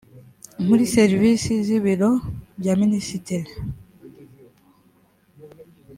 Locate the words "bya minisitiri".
2.59-3.49